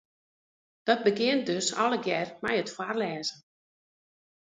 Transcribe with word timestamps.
Dat 0.83 1.03
begjint 1.03 1.45
dus 1.51 1.69
allegear 1.83 2.27
mei 2.43 2.55
it 2.63 2.73
foarlêzen. 2.75 3.39